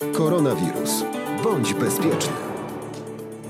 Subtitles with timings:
[0.00, 1.04] Koronawirus.
[1.44, 2.32] Bądź bezpieczny.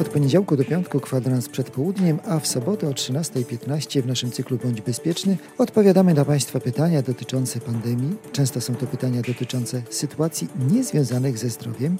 [0.00, 4.58] Od poniedziałku do piątku kwadrans przed południem, a w sobotę o 13.15 w naszym cyklu
[4.58, 8.16] Bądź Bezpieczny odpowiadamy na Państwa pytania dotyczące pandemii.
[8.32, 11.96] Często są to pytania dotyczące sytuacji niezwiązanych ze zdrowiem.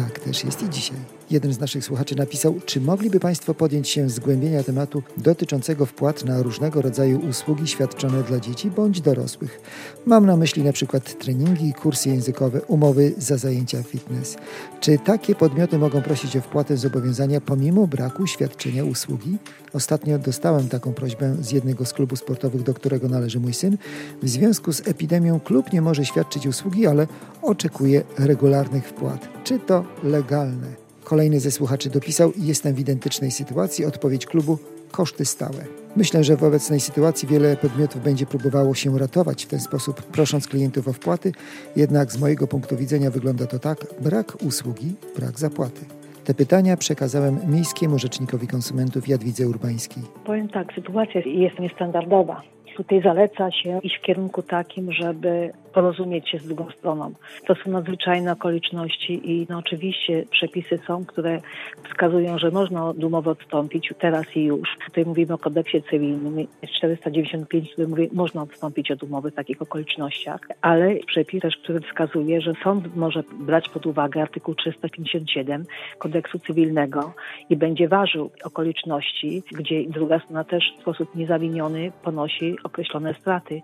[0.00, 0.96] Tak też jest i dzisiaj.
[1.30, 6.42] Jeden z naszych słuchaczy napisał, czy mogliby Państwo podjąć się zgłębienia tematu dotyczącego wpłat na
[6.42, 9.60] różnego rodzaju usługi świadczone dla dzieci bądź dorosłych.
[10.06, 14.36] Mam na myśli na przykład treningi, kursy językowe, umowy za zajęcia fitness.
[14.80, 19.38] Czy takie podmioty mogą prosić o wpłatę zobowiązania pomimo braku świadczenia usługi?
[19.72, 23.78] Ostatnio dostałem taką prośbę z jednego z klubów sportowych, do którego należy mój syn.
[24.22, 27.06] W związku z epidemią klub nie może świadczyć usługi, ale
[27.42, 29.28] oczekuje regularnych wpłat.
[29.44, 30.66] Czy to legalne?
[31.04, 33.84] Kolejny ze słuchaczy dopisał: Jestem w identycznej sytuacji.
[33.84, 34.58] Odpowiedź klubu:
[34.90, 35.64] koszty stałe.
[35.96, 40.48] Myślę, że w obecnej sytuacji wiele podmiotów będzie próbowało się ratować w ten sposób, prosząc
[40.48, 41.32] klientów o wpłaty,
[41.76, 45.80] jednak z mojego punktu widzenia wygląda to tak: brak usługi, brak zapłaty.
[46.24, 50.02] Te pytania przekazałem Miejskiemu Rzecznikowi Konsumentów Jadwidze Urbańskiej.
[50.24, 52.42] Powiem tak, sytuacja jest niestandardowa.
[52.80, 57.12] Tutaj zaleca się iść w kierunku takim, żeby porozumieć się z drugą stroną.
[57.46, 61.40] To są nadzwyczajne okoliczności i no oczywiście przepisy są, które
[61.84, 64.68] wskazują, że można od umowy odstąpić teraz i już.
[64.86, 70.40] Tutaj mówimy o kodeksie cywilnym, 495, który mówi, można odstąpić od umowy w takich okolicznościach,
[70.60, 75.64] ale przepis też, który wskazuje, że sąd może brać pod uwagę artykuł 357
[75.98, 77.12] kodeksu cywilnego
[77.50, 83.62] i będzie ważył okoliczności, gdzie druga strona też w sposób niezawiniony ponosi określone straty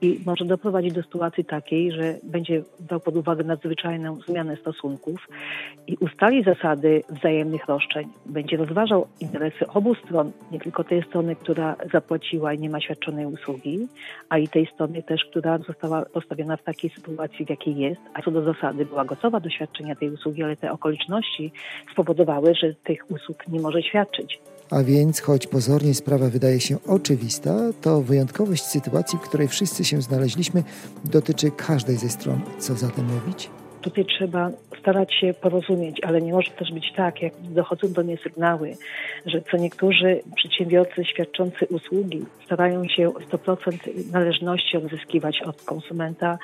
[0.00, 5.28] i może doprowadzić do sytuacji takiej, że będzie brał pod uwagę nadzwyczajną zmianę stosunków
[5.86, 8.08] i ustali zasady wzajemnych roszczeń.
[8.26, 13.26] Będzie rozważał interesy obu stron, nie tylko tej strony, która zapłaciła i nie ma świadczonej
[13.26, 13.88] usługi,
[14.28, 18.22] a i tej strony też, która została postawiona w takiej sytuacji, w jakiej jest, a
[18.22, 21.52] co do zasady była gotowa do świadczenia tej usługi, ale te okoliczności
[21.92, 24.40] spowodowały, że tych usług nie może świadczyć.
[24.70, 30.02] A więc, choć pozornie sprawa wydaje się oczywista, to wyjątkowość sytuacji, w której wszyscy się
[30.02, 30.62] znaleźliśmy,
[31.04, 32.40] dotyczy każdej ze stron.
[32.58, 33.50] Co zatem mówić?
[33.82, 38.16] Tutaj trzeba starać się porozumieć, ale nie może też być tak, jak dochodzą do mnie
[38.16, 38.76] sygnały,
[39.26, 46.38] że co niektórzy przedsiębiorcy świadczący usługi starają się 100% należności odzyskiwać od konsumenta.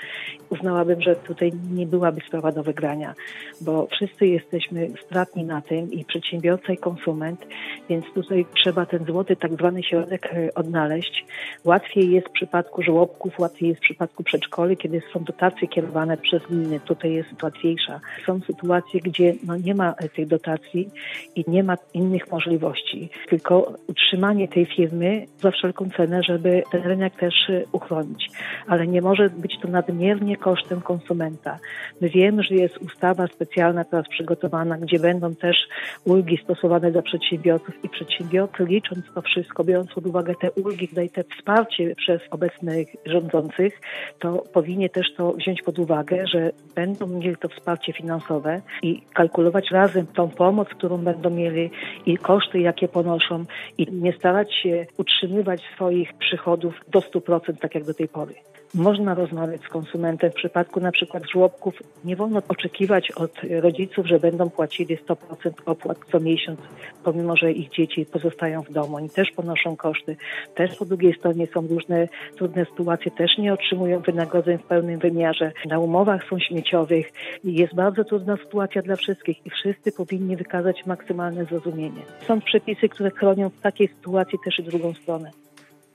[0.50, 3.15] Uznałabym, że tutaj nie byłaby sprawa do wygrania,
[3.61, 7.41] bo wszyscy jesteśmy stratni na tym i przedsiębiorca i konsument,
[7.89, 11.27] więc tutaj trzeba ten złoty tak zwany środek e, odnaleźć.
[11.65, 16.43] Łatwiej jest w przypadku żłobków, łatwiej jest w przypadku przedszkoli, kiedy są dotacje kierowane przez
[16.43, 16.81] gminy.
[16.81, 18.00] Tutaj jest łatwiejsza.
[18.27, 20.91] Są sytuacje, gdzie no, nie ma tych dotacji
[21.35, 27.17] i nie ma innych możliwości, tylko utrzymanie tej firmy za wszelką cenę, żeby ten rynek
[27.17, 27.35] też
[27.73, 28.31] uchronić.
[28.67, 31.59] Ale nie może być to nadmiernie kosztem konsumenta.
[32.01, 35.56] My wiemy, że jest ustawa specjalna teraz przygotowana, gdzie będą też
[36.05, 41.11] ulgi stosowane dla przedsiębiorców i przedsiębiorcy licząc to wszystko, biorąc pod uwagę te ulgi, tutaj
[41.11, 43.81] te wsparcie przez obecnych rządzących,
[44.19, 48.14] to powinien też to wziąć pod uwagę, że będą mieli to wsparcie finansowe
[48.83, 51.71] i kalkulować razem tą pomoc, którą będą mieli
[52.07, 53.45] i koszty, jakie ponoszą
[53.79, 58.35] i nie starać się utrzymywać swoich przychodów do 100%, tak jak do tej pory.
[58.75, 60.31] Można rozmawiać z konsumentem.
[60.31, 65.17] W przypadku na przykład żłobków nie wolno oczekiwać od rodziców, że będą płacili 100%
[65.67, 66.61] opłat co miesiąc,
[67.05, 68.97] pomimo że ich dzieci pozostają w domu.
[68.97, 70.17] Oni też ponoszą koszty.
[70.55, 75.53] Też po drugiej stronie są różne trudne sytuacje, też nie otrzymują wynagrodzeń w pełnym wymiarze.
[75.67, 77.13] Na umowach są śmieciowych.
[77.45, 77.75] Jest
[78.05, 82.03] bardzo trudna sytuacja dla wszystkich i wszyscy powinni wykazać maksymalne zrozumienie.
[82.29, 85.31] Są przepisy, które chronią w takiej sytuacji też i drugą stronę.